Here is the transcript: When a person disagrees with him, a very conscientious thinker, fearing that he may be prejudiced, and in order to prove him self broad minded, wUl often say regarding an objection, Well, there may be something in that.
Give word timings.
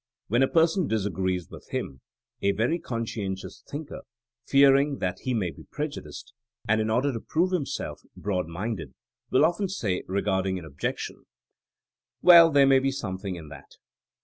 When 0.29 0.41
a 0.41 0.47
person 0.47 0.87
disagrees 0.87 1.47
with 1.51 1.69
him, 1.69 2.01
a 2.41 2.53
very 2.53 2.79
conscientious 2.79 3.63
thinker, 3.69 4.01
fearing 4.47 4.97
that 4.97 5.19
he 5.19 5.35
may 5.35 5.51
be 5.51 5.65
prejudiced, 5.69 6.33
and 6.67 6.81
in 6.81 6.89
order 6.89 7.13
to 7.13 7.19
prove 7.19 7.53
him 7.53 7.67
self 7.67 8.01
broad 8.17 8.47
minded, 8.47 8.95
wUl 9.29 9.45
often 9.45 9.69
say 9.69 10.01
regarding 10.07 10.57
an 10.57 10.65
objection, 10.65 11.25
Well, 12.23 12.49
there 12.49 12.65
may 12.65 12.79
be 12.79 12.89
something 12.89 13.35
in 13.35 13.49
that. 13.49 13.75